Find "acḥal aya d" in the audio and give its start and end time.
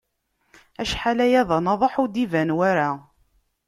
0.81-1.49